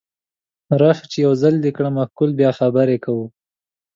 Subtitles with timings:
[0.81, 3.25] راشه چې یو ځل دې کړم ښکل بیا به خبرې کوو